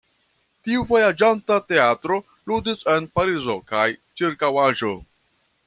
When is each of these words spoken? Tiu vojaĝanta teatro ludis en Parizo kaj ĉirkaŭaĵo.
Tiu 0.67 0.85
vojaĝanta 0.91 1.57
teatro 1.73 2.17
ludis 2.53 2.81
en 2.95 3.07
Parizo 3.19 3.59
kaj 3.73 3.87
ĉirkaŭaĵo. 3.99 4.95